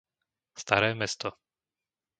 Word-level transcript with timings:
Staré 0.61 0.89
Mesto 0.97 1.29